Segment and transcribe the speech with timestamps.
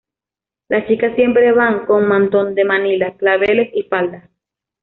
[0.67, 4.31] Las chicas siempre van con mantón de Manila, claveles y falda.